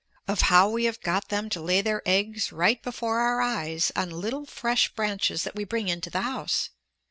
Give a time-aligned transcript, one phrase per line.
[0.27, 4.09] Of how we have got them to lay their eggs right before our eyes on
[4.09, 6.71] little fresh branches that we bring into the house.